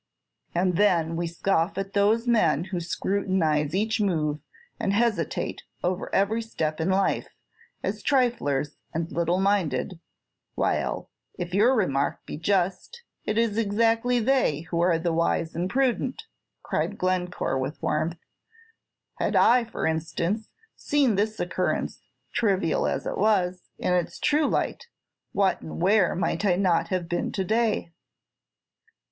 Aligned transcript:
"And 0.55 0.77
then 0.77 1.15
we 1.15 1.27
scoff 1.27 1.77
at 1.77 1.93
those 1.93 2.25
men 2.27 2.63
who 2.63 2.79
scrutinize 2.79 3.75
each 3.75 4.01
move, 4.01 4.39
and 4.79 4.93
hesitate 4.93 5.61
over 5.83 6.09
every 6.11 6.41
step 6.41 6.79
in 6.81 6.89
life, 6.89 7.27
as 7.83 8.01
triflers 8.01 8.77
and 8.95 9.11
little 9.11 9.39
minded; 9.39 9.99
while, 10.55 11.11
if 11.37 11.53
your 11.53 11.75
remark 11.75 12.25
be 12.25 12.35
just, 12.35 13.03
it 13.25 13.37
is 13.37 13.59
exactly 13.59 14.19
they 14.19 14.61
who 14.71 14.81
are 14.81 14.97
the 14.97 15.13
wise 15.13 15.53
and 15.53 15.69
prudent," 15.69 16.23
cried 16.63 16.97
Glencore, 16.97 17.59
with 17.59 17.79
warmth. 17.83 18.17
"Had 19.19 19.35
I, 19.35 19.65
for 19.65 19.85
instance, 19.85 20.49
seen 20.75 21.13
this 21.13 21.39
occurrence, 21.39 22.01
trivial 22.33 22.87
as 22.87 23.05
it 23.05 23.19
was, 23.19 23.69
in 23.77 23.93
its 23.93 24.17
true 24.17 24.47
light, 24.47 24.87
what 25.31 25.61
and 25.61 25.79
where 25.79 26.15
might 26.15 26.43
I 26.43 26.55
not 26.55 26.87
have 26.87 27.07
been 27.07 27.31
to 27.33 27.43
day?" 27.43 27.91